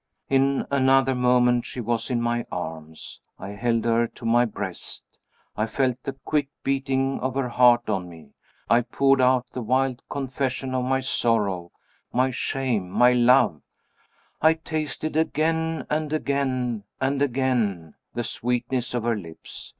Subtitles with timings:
[0.29, 3.21] In another moment she was in my arms.
[3.37, 5.03] I held her to my breast
[5.55, 8.31] I felt the quick beating of her heart on me
[8.67, 11.71] I poured out the wild confession of my sorrow,
[12.11, 13.61] my shame, my love
[14.41, 19.69] I tasted again and again and again the sweetness of her lips.